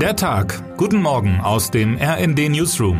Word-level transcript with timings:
Der 0.00 0.14
Tag. 0.14 0.76
Guten 0.76 1.00
Morgen 1.00 1.40
aus 1.40 1.70
dem 1.70 1.96
RND 1.96 2.50
Newsroom. 2.50 2.98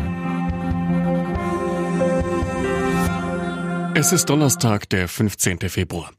Es 3.93 4.11
ist 4.11 4.27
Donnerstag, 4.31 4.89
der 4.89 5.07
15. 5.07 5.59
Februar. 5.69 6.09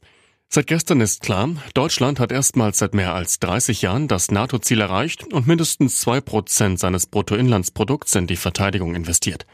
Seit 0.47 0.67
gestern 0.67 1.01
ist 1.01 1.19
klar, 1.19 1.49
Deutschland 1.73 2.21
hat 2.21 2.31
erstmals 2.31 2.77
seit 2.77 2.93
mehr 2.93 3.13
als 3.13 3.39
30 3.39 3.81
Jahren 3.81 4.07
das 4.07 4.31
NATO-Ziel 4.31 4.79
erreicht 4.79 5.33
und 5.33 5.47
mindestens 5.47 5.99
zwei 5.99 6.21
Prozent 6.21 6.79
seines 6.79 7.07
Bruttoinlandsprodukts 7.07 8.15
in 8.15 8.27
die 8.27 8.37
Verteidigung 8.37 8.95
investiert. 8.95 9.45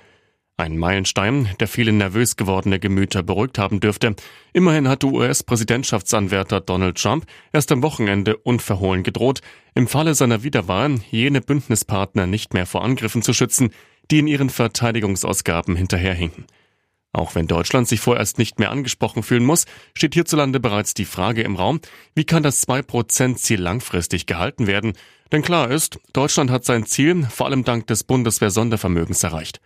Ein 0.58 0.78
Meilenstein, 0.78 1.50
der 1.60 1.68
viele 1.68 1.92
nervös 1.92 2.38
gewordene 2.38 2.80
Gemüter 2.80 3.24
beruhigt 3.24 3.58
haben 3.58 3.82
dürfte. 3.82 4.16
Immerhin 4.54 4.88
hat 4.88 5.04
US-Präsidentschaftsanwärter 5.04 6.62
Donald 6.62 6.98
Trump 6.98 7.26
erst 7.52 7.74
am 7.74 7.84
Wochenende 7.84 8.38
unverhohlen 8.38 9.04
gedroht, 9.04 9.42
im 9.74 9.90
Falle 9.90 10.16
seiner 10.16 10.44
Wiederwahl 10.44 10.96
jene 11.12 11.42
Bündnispartner 11.42 12.26
nicht 12.26 12.54
mehr 12.54 12.66
vor 12.66 12.86
Angriffen 12.86 13.22
zu 13.22 13.34
schützen, 13.34 13.72
die 14.12 14.20
in 14.20 14.28
ihren 14.28 14.50
Verteidigungsausgaben 14.50 15.76
hinterherhinken. 15.76 16.46
Auch 17.12 17.36
wenn 17.36 17.48
Deutschland 17.48 17.90
sich 17.90 18.00
vorerst 18.00 18.38
nicht 18.38 18.58
mehr 18.58 18.72
angesprochen 18.72 19.24
fühlen 19.24 19.44
muss, 19.44 19.66
steht 19.94 20.14
hierzulande 20.14 20.62
bereits 20.62 20.94
die 20.94 21.06
Frage 21.06 21.42
im 21.42 21.58
Raum, 21.58 21.82
wie 22.14 22.26
kann 22.26 22.44
das 22.44 22.66
2%-Ziel 22.66 23.60
langfristig 23.60 24.26
gehalten 24.26 24.68
werden? 24.68 24.94
Denn 25.34 25.42
klar 25.42 25.70
ist, 25.70 26.00
Deutschland 26.14 26.50
hat 26.50 26.64
sein 26.64 26.86
Ziel 26.86 27.26
vor 27.30 27.48
allem 27.48 27.66
dank 27.66 27.88
des 27.88 28.06
Bundeswehr-Sondervermögens 28.06 29.22
erreicht. 29.24 29.60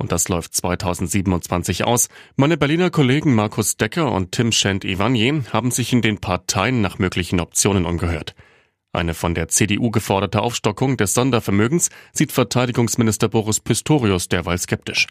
Und 0.00 0.12
das 0.12 0.30
läuft 0.30 0.54
2027 0.54 1.84
aus. 1.84 2.08
Meine 2.34 2.56
Berliner 2.56 2.88
Kollegen 2.88 3.34
Markus 3.34 3.76
Decker 3.76 4.10
und 4.10 4.32
Tim 4.32 4.50
Schent-Ivanier 4.50 5.44
haben 5.52 5.70
sich 5.70 5.92
in 5.92 6.00
den 6.00 6.16
Parteien 6.16 6.80
nach 6.80 6.98
möglichen 6.98 7.38
Optionen 7.38 7.84
umgehört. 7.84 8.34
Eine 8.94 9.12
von 9.12 9.34
der 9.34 9.48
CDU 9.48 9.90
geforderte 9.90 10.40
Aufstockung 10.40 10.96
des 10.96 11.12
Sondervermögens 11.12 11.90
sieht 12.14 12.32
Verteidigungsminister 12.32 13.28
Boris 13.28 13.60
Pistorius 13.60 14.28
derweil 14.28 14.56
skeptisch. 14.56 15.06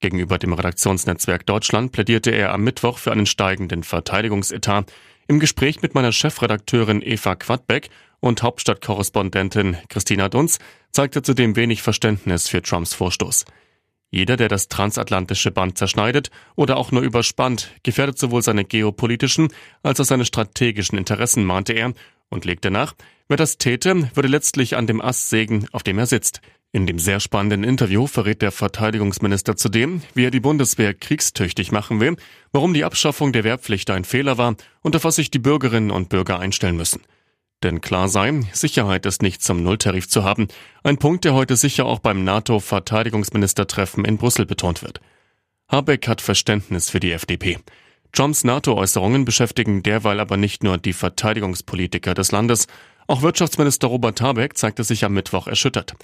Gegenüber 0.00 0.36
dem 0.36 0.52
Redaktionsnetzwerk 0.52 1.46
Deutschland 1.46 1.92
plädierte 1.92 2.30
er 2.30 2.52
am 2.52 2.62
Mittwoch 2.64 2.98
für 2.98 3.12
einen 3.12 3.24
steigenden 3.24 3.82
Verteidigungsetat. 3.82 4.92
Im 5.26 5.40
Gespräch 5.40 5.80
mit 5.80 5.94
meiner 5.94 6.12
Chefredakteurin 6.12 7.00
Eva 7.00 7.34
Quadbeck 7.34 7.88
und 8.20 8.42
Hauptstadtkorrespondentin 8.42 9.78
Christina 9.88 10.28
Dunz 10.28 10.58
zeigte 10.92 11.22
zudem 11.22 11.56
wenig 11.56 11.80
Verständnis 11.80 12.46
für 12.46 12.60
Trumps 12.60 12.92
Vorstoß. 12.92 13.46
Jeder, 14.10 14.36
der 14.36 14.48
das 14.48 14.68
transatlantische 14.68 15.50
Band 15.50 15.76
zerschneidet 15.76 16.30
oder 16.56 16.78
auch 16.78 16.92
nur 16.92 17.02
überspannt, 17.02 17.72
gefährdet 17.82 18.18
sowohl 18.18 18.42
seine 18.42 18.64
geopolitischen 18.64 19.48
als 19.82 20.00
auch 20.00 20.04
seine 20.04 20.24
strategischen 20.24 20.96
Interessen, 20.96 21.44
mahnte 21.44 21.74
er 21.74 21.92
und 22.30 22.44
legte 22.44 22.70
nach, 22.70 22.94
wer 23.28 23.36
das 23.36 23.58
täte, 23.58 24.10
würde 24.14 24.28
letztlich 24.28 24.76
an 24.76 24.86
dem 24.86 25.00
Ast 25.00 25.28
sägen, 25.28 25.66
auf 25.72 25.82
dem 25.82 25.98
er 25.98 26.06
sitzt. 26.06 26.40
In 26.70 26.86
dem 26.86 26.98
sehr 26.98 27.18
spannenden 27.20 27.64
Interview 27.64 28.06
verrät 28.06 28.42
der 28.42 28.52
Verteidigungsminister 28.52 29.56
zudem, 29.56 30.02
wie 30.14 30.26
er 30.26 30.30
die 30.30 30.40
Bundeswehr 30.40 30.92
kriegstüchtig 30.92 31.72
machen 31.72 32.00
will, 32.00 32.16
warum 32.52 32.74
die 32.74 32.84
Abschaffung 32.84 33.32
der 33.32 33.44
Wehrpflicht 33.44 33.90
ein 33.90 34.04
Fehler 34.04 34.36
war 34.36 34.54
und 34.82 34.94
auf 34.94 35.04
was 35.04 35.16
sich 35.16 35.30
die 35.30 35.38
Bürgerinnen 35.38 35.90
und 35.90 36.10
Bürger 36.10 36.38
einstellen 36.38 36.76
müssen. 36.76 37.00
Denn 37.62 37.80
klar 37.80 38.08
sei, 38.08 38.40
Sicherheit 38.52 39.04
ist 39.04 39.22
nicht 39.22 39.42
zum 39.42 39.62
Nulltarif 39.62 40.08
zu 40.08 40.22
haben. 40.22 40.46
Ein 40.84 40.98
Punkt, 40.98 41.24
der 41.24 41.34
heute 41.34 41.56
sicher 41.56 41.86
auch 41.86 41.98
beim 41.98 42.22
NATO-Verteidigungsministertreffen 42.22 44.04
in 44.04 44.16
Brüssel 44.16 44.46
betont 44.46 44.82
wird. 44.82 45.00
Habeck 45.70 46.06
hat 46.06 46.20
Verständnis 46.20 46.88
für 46.88 47.00
die 47.00 47.12
FDP. 47.12 47.58
Trumps 48.12 48.44
NATO-Äußerungen 48.44 49.24
beschäftigen 49.24 49.82
derweil 49.82 50.20
aber 50.20 50.36
nicht 50.36 50.62
nur 50.62 50.78
die 50.78 50.92
Verteidigungspolitiker 50.92 52.14
des 52.14 52.32
Landes. 52.32 52.68
Auch 53.06 53.22
Wirtschaftsminister 53.22 53.88
Robert 53.88 54.20
Habeck 54.20 54.56
zeigte 54.56 54.84
sich 54.84 55.04
am 55.04 55.14
Mittwoch 55.14 55.46
erschüttert. 55.46 55.94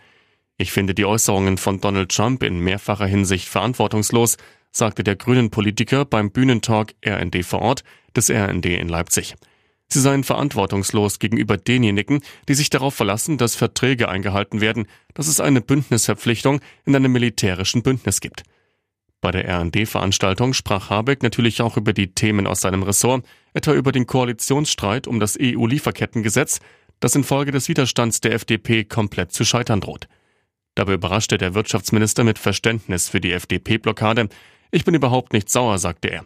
Ich 0.56 0.70
finde 0.70 0.94
die 0.94 1.04
Äußerungen 1.04 1.56
von 1.56 1.80
Donald 1.80 2.14
Trump 2.14 2.42
in 2.42 2.58
mehrfacher 2.58 3.06
Hinsicht 3.06 3.48
verantwortungslos, 3.48 4.36
sagte 4.70 5.02
der 5.02 5.16
grünen 5.16 5.50
Politiker 5.50 6.04
beim 6.04 6.30
Bühnentalk 6.30 6.94
RND 7.04 7.44
vor 7.44 7.62
Ort 7.62 7.84
des 8.16 8.30
RND 8.30 8.66
in 8.66 8.88
Leipzig. 8.88 9.34
Sie 9.94 10.00
seien 10.00 10.24
verantwortungslos 10.24 11.20
gegenüber 11.20 11.56
denjenigen, 11.56 12.20
die 12.48 12.54
sich 12.54 12.68
darauf 12.68 12.96
verlassen, 12.96 13.38
dass 13.38 13.54
Verträge 13.54 14.08
eingehalten 14.08 14.60
werden, 14.60 14.88
dass 15.14 15.28
es 15.28 15.38
eine 15.38 15.60
Bündnisverpflichtung 15.60 16.60
in 16.84 16.96
einem 16.96 17.12
militärischen 17.12 17.84
Bündnis 17.84 18.20
gibt. 18.20 18.42
Bei 19.20 19.30
der 19.30 19.48
RD-Veranstaltung 19.48 20.52
sprach 20.52 20.90
Habeck 20.90 21.22
natürlich 21.22 21.62
auch 21.62 21.76
über 21.76 21.92
die 21.92 22.12
Themen 22.12 22.48
aus 22.48 22.62
seinem 22.62 22.82
Ressort, 22.82 23.24
etwa 23.52 23.72
über 23.72 23.92
den 23.92 24.08
Koalitionsstreit 24.08 25.06
um 25.06 25.20
das 25.20 25.38
EU-Lieferkettengesetz, 25.40 26.58
das 26.98 27.14
infolge 27.14 27.52
des 27.52 27.68
Widerstands 27.68 28.20
der 28.20 28.32
FDP 28.32 28.82
komplett 28.82 29.30
zu 29.30 29.44
scheitern 29.44 29.80
droht. 29.80 30.08
Dabei 30.74 30.94
überraschte 30.94 31.38
der 31.38 31.54
Wirtschaftsminister 31.54 32.24
mit 32.24 32.40
Verständnis 32.40 33.08
für 33.08 33.20
die 33.20 33.30
FDP-Blockade. 33.30 34.28
Ich 34.72 34.84
bin 34.84 34.96
überhaupt 34.96 35.34
nicht 35.34 35.48
sauer, 35.48 35.78
sagte 35.78 36.08
er. 36.08 36.24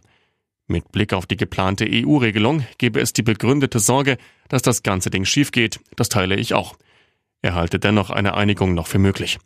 Mit 0.71 0.93
Blick 0.93 1.15
auf 1.15 1.25
die 1.25 1.39
geplante 1.39 1.89
EU-Regelung 1.91 2.67
gebe 2.77 3.01
es 3.01 3.15
die 3.15 3.23
begründete 3.23 3.79
Sorge, 3.79 4.19
dass 4.51 4.61
das 4.61 4.83
ganze 4.83 5.09
Ding 5.09 5.25
schief 5.25 5.51
geht. 5.51 5.81
Das 5.97 6.11
teile 6.11 6.37
ich 6.37 6.53
auch. 6.53 6.77
Er 7.41 7.55
halte 7.55 7.79
dennoch 7.79 8.11
eine 8.11 8.35
Einigung 8.35 8.75
noch 8.75 8.87
für 8.87 8.99
möglich. 8.99 9.39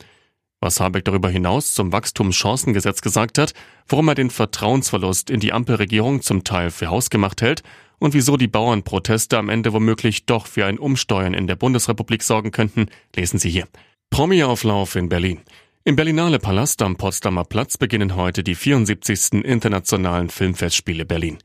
Was 0.58 0.80
Habeck 0.80 1.04
darüber 1.04 1.30
hinaus 1.30 1.74
zum 1.74 1.92
Wachstumschancengesetz 1.92 3.02
gesagt 3.02 3.38
hat, 3.38 3.54
warum 3.86 4.08
er 4.08 4.16
den 4.16 4.30
Vertrauensverlust 4.30 5.30
in 5.30 5.38
die 5.38 5.52
Ampelregierung 5.52 6.22
zum 6.22 6.42
Teil 6.42 6.72
für 6.72 6.88
hausgemacht 6.88 7.40
hält 7.40 7.62
und 8.00 8.14
wieso 8.14 8.36
die 8.36 8.48
Bauernproteste 8.48 9.38
am 9.38 9.48
Ende 9.48 9.72
womöglich 9.72 10.26
doch 10.26 10.48
für 10.48 10.66
ein 10.66 10.78
Umsteuern 10.78 11.34
in 11.34 11.46
der 11.46 11.54
Bundesrepublik 11.54 12.24
sorgen 12.24 12.50
könnten, 12.50 12.86
lesen 13.14 13.38
Sie 13.38 13.50
hier. 13.50 13.68
Promi-Auflauf 14.10 14.96
in 14.96 15.08
Berlin. 15.08 15.40
Im 15.84 15.96
Berlinale 15.96 16.38
Palast 16.38 16.80
am 16.80 16.94
Potsdamer 16.94 17.42
Platz 17.42 17.76
beginnen 17.76 18.14
heute 18.14 18.44
die 18.44 18.54
74. 18.54 19.44
Internationalen 19.44 20.30
Filmfestspiele 20.30 21.04
Berlin. 21.04 21.38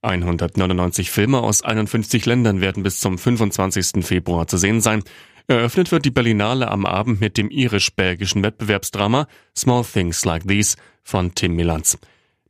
199 0.00 1.10
Filme 1.10 1.40
aus 1.40 1.60
51 1.60 2.24
Ländern 2.24 2.62
werden 2.62 2.82
bis 2.82 3.00
zum 3.00 3.18
25. 3.18 4.02
Februar 4.02 4.46
zu 4.46 4.56
sehen 4.56 4.80
sein. 4.80 5.02
Eröffnet 5.48 5.92
wird 5.92 6.06
die 6.06 6.10
Berlinale 6.10 6.70
am 6.70 6.86
Abend 6.86 7.20
mit 7.20 7.36
dem 7.36 7.50
irisch-belgischen 7.50 8.42
Wettbewerbsdrama 8.42 9.26
Small 9.54 9.84
Things 9.84 10.24
Like 10.24 10.48
These 10.48 10.78
von 11.02 11.34
Tim 11.34 11.54
Milans. 11.54 11.98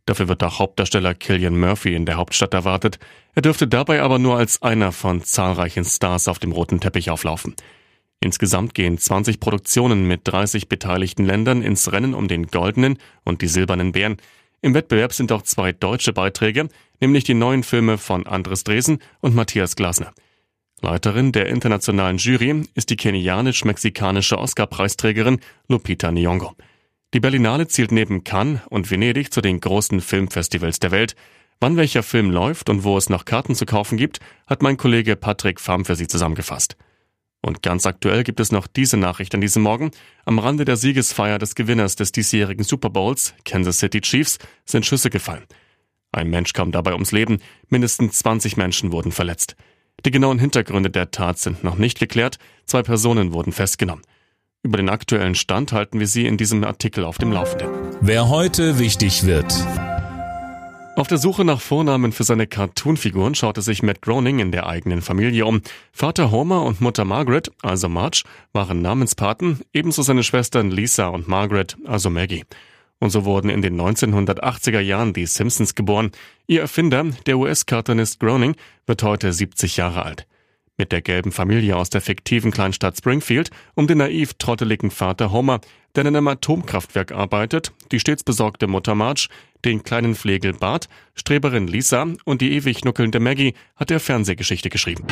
Dafür 0.06 0.28
wird 0.28 0.44
auch 0.44 0.60
Hauptdarsteller 0.60 1.14
Killian 1.14 1.58
Murphy 1.58 1.96
in 1.96 2.06
der 2.06 2.16
Hauptstadt 2.16 2.54
erwartet. 2.54 3.00
Er 3.34 3.42
dürfte 3.42 3.66
dabei 3.66 4.02
aber 4.02 4.20
nur 4.20 4.36
als 4.36 4.62
einer 4.62 4.92
von 4.92 5.24
zahlreichen 5.24 5.84
Stars 5.84 6.28
auf 6.28 6.38
dem 6.38 6.52
roten 6.52 6.78
Teppich 6.78 7.10
auflaufen. 7.10 7.56
Insgesamt 8.24 8.72
gehen 8.72 8.96
20 8.96 9.38
Produktionen 9.38 10.08
mit 10.08 10.22
30 10.24 10.70
beteiligten 10.70 11.26
Ländern 11.26 11.60
ins 11.60 11.92
Rennen 11.92 12.14
um 12.14 12.26
den 12.26 12.46
goldenen 12.46 12.96
und 13.22 13.42
die 13.42 13.48
silbernen 13.48 13.92
Bären. 13.92 14.16
Im 14.62 14.72
Wettbewerb 14.72 15.12
sind 15.12 15.30
auch 15.30 15.42
zwei 15.42 15.72
deutsche 15.72 16.14
Beiträge, 16.14 16.70
nämlich 17.00 17.24
die 17.24 17.34
neuen 17.34 17.62
Filme 17.62 17.98
von 17.98 18.26
Andres 18.26 18.64
Dresen 18.64 19.00
und 19.20 19.34
Matthias 19.34 19.76
Glasner. 19.76 20.14
Leiterin 20.80 21.32
der 21.32 21.48
internationalen 21.48 22.16
Jury 22.16 22.62
ist 22.74 22.88
die 22.88 22.96
kenianisch-mexikanische 22.96 24.38
Oscar-Preisträgerin 24.38 25.40
Lupita 25.68 26.08
Nyong'o. 26.08 26.52
Die 27.12 27.20
Berlinale 27.20 27.68
zielt 27.68 27.92
neben 27.92 28.24
Cannes 28.24 28.60
und 28.70 28.90
Venedig 28.90 29.34
zu 29.34 29.42
den 29.42 29.60
großen 29.60 30.00
Filmfestivals 30.00 30.80
der 30.80 30.92
Welt. 30.92 31.14
Wann 31.60 31.76
welcher 31.76 32.02
Film 32.02 32.30
läuft 32.30 32.70
und 32.70 32.84
wo 32.84 32.96
es 32.96 33.10
noch 33.10 33.26
Karten 33.26 33.54
zu 33.54 33.66
kaufen 33.66 33.98
gibt, 33.98 34.20
hat 34.46 34.62
mein 34.62 34.78
Kollege 34.78 35.14
Patrick 35.14 35.60
Pham 35.60 35.84
für 35.84 35.94
Sie 35.94 36.06
zusammengefasst. 36.06 36.78
Und 37.44 37.62
ganz 37.62 37.84
aktuell 37.84 38.24
gibt 38.24 38.40
es 38.40 38.52
noch 38.52 38.66
diese 38.66 38.96
Nachricht 38.96 39.34
an 39.34 39.42
diesem 39.42 39.62
Morgen. 39.62 39.90
Am 40.24 40.38
Rande 40.38 40.64
der 40.64 40.76
Siegesfeier 40.76 41.38
des 41.38 41.54
Gewinners 41.54 41.94
des 41.94 42.10
diesjährigen 42.10 42.64
Super 42.64 42.88
Bowls, 42.88 43.34
Kansas 43.44 43.80
City 43.80 44.00
Chiefs, 44.00 44.38
sind 44.64 44.86
Schüsse 44.86 45.10
gefallen. 45.10 45.44
Ein 46.10 46.30
Mensch 46.30 46.54
kam 46.54 46.72
dabei 46.72 46.94
ums 46.94 47.12
Leben, 47.12 47.40
mindestens 47.68 48.18
20 48.20 48.56
Menschen 48.56 48.92
wurden 48.92 49.12
verletzt. 49.12 49.56
Die 50.06 50.10
genauen 50.10 50.38
Hintergründe 50.38 50.88
der 50.88 51.10
Tat 51.10 51.38
sind 51.38 51.62
noch 51.62 51.76
nicht 51.76 51.98
geklärt, 51.98 52.38
zwei 52.64 52.82
Personen 52.82 53.34
wurden 53.34 53.52
festgenommen. 53.52 54.04
Über 54.62 54.78
den 54.78 54.88
aktuellen 54.88 55.34
Stand 55.34 55.72
halten 55.72 56.00
wir 56.00 56.06
Sie 56.06 56.26
in 56.26 56.38
diesem 56.38 56.64
Artikel 56.64 57.04
auf 57.04 57.18
dem 57.18 57.30
Laufenden. 57.30 57.68
Wer 58.00 58.30
heute 58.30 58.78
wichtig 58.78 59.26
wird. 59.26 59.52
Auf 60.96 61.08
der 61.08 61.18
Suche 61.18 61.44
nach 61.44 61.60
Vornamen 61.60 62.12
für 62.12 62.22
seine 62.22 62.46
Cartoonfiguren 62.46 63.34
schaute 63.34 63.62
sich 63.62 63.82
Matt 63.82 64.00
Groening 64.00 64.38
in 64.38 64.52
der 64.52 64.68
eigenen 64.68 65.02
Familie 65.02 65.44
um. 65.44 65.60
Vater 65.92 66.30
Homer 66.30 66.62
und 66.62 66.80
Mutter 66.80 67.04
Margaret, 67.04 67.50
also 67.62 67.88
Marge, 67.88 68.22
waren 68.52 68.80
Namenspaten, 68.80 69.62
ebenso 69.72 70.02
seine 70.02 70.22
Schwestern 70.22 70.70
Lisa 70.70 71.08
und 71.08 71.26
Margaret, 71.26 71.76
also 71.84 72.10
Maggie. 72.10 72.44
Und 73.00 73.10
so 73.10 73.24
wurden 73.24 73.50
in 73.50 73.60
den 73.60 73.78
1980er 73.78 74.78
Jahren 74.78 75.12
die 75.12 75.26
Simpsons 75.26 75.74
geboren. 75.74 76.12
Ihr 76.46 76.60
Erfinder, 76.60 77.04
der 77.26 77.38
US-Cartoonist 77.38 78.20
Groening, 78.20 78.54
wird 78.86 79.02
heute 79.02 79.32
70 79.32 79.76
Jahre 79.76 80.04
alt. 80.04 80.28
Mit 80.76 80.90
der 80.90 81.02
gelben 81.02 81.30
Familie 81.30 81.76
aus 81.76 81.88
der 81.88 82.00
fiktiven 82.00 82.50
Kleinstadt 82.50 82.96
Springfield 82.96 83.50
um 83.74 83.86
den 83.86 83.98
naiv 83.98 84.34
trotteligen 84.34 84.90
Vater 84.90 85.30
Homer, 85.30 85.60
der 85.94 86.04
in 86.04 86.08
einem 86.08 86.26
Atomkraftwerk 86.26 87.12
arbeitet, 87.12 87.72
die 87.92 88.00
stets 88.00 88.24
besorgte 88.24 88.66
Mutter 88.66 88.96
Marge, 88.96 89.28
den 89.64 89.84
kleinen 89.84 90.16
Flegel 90.16 90.52
Bart, 90.52 90.88
Streberin 91.14 91.68
Lisa 91.68 92.06
und 92.24 92.40
die 92.40 92.52
ewig 92.54 92.84
nuckelnde 92.84 93.20
Maggie 93.20 93.54
hat 93.76 93.92
er 93.92 94.00
Fernsehgeschichte 94.00 94.68
geschrieben. 94.68 95.06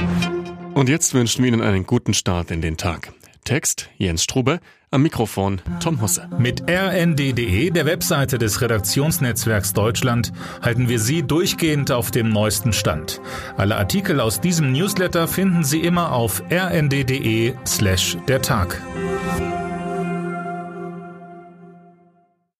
Und 0.74 0.88
jetzt 0.88 1.14
wünschen 1.14 1.44
wir 1.44 1.52
Ihnen 1.52 1.62
einen 1.62 1.86
guten 1.86 2.14
Start 2.14 2.50
in 2.50 2.60
den 2.60 2.76
Tag. 2.76 3.12
Text 3.44 3.88
Jens 3.98 4.24
Strube, 4.24 4.58
am 4.92 5.02
Mikrofon 5.02 5.60
Tom 5.80 6.00
Husse. 6.00 6.28
Mit 6.38 6.62
rnd.de, 6.68 7.70
der 7.70 7.86
Webseite 7.86 8.38
des 8.38 8.60
Redaktionsnetzwerks 8.60 9.72
Deutschland, 9.72 10.32
halten 10.60 10.88
wir 10.88 11.00
Sie 11.00 11.22
durchgehend 11.22 11.90
auf 11.90 12.10
dem 12.10 12.28
neuesten 12.28 12.72
Stand. 12.72 13.20
Alle 13.56 13.76
Artikel 13.76 14.20
aus 14.20 14.40
diesem 14.40 14.72
Newsletter 14.72 15.26
finden 15.26 15.64
Sie 15.64 15.80
immer 15.80 16.12
auf 16.12 16.42
rnd.de 16.50 17.54
slash 17.66 18.16
der 18.28 18.42
Tag. 18.42 18.80